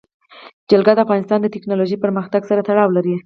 [0.69, 3.15] جلګه د افغانستان د تکنالوژۍ پرمختګ سره تړاو لري.